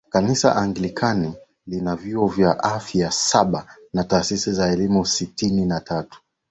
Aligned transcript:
Kanisa 0.09 0.55
Anglikana 0.55 1.33
lina 1.67 1.95
vyuo 1.95 2.27
vya 2.27 2.63
afya 2.63 3.11
saba 3.11 3.75
na 3.93 4.03
taasisi 4.03 4.53
za 4.53 4.67
elimu 4.71 5.05
sitini 5.05 5.65
na 5.65 5.79
tatu 5.79 6.21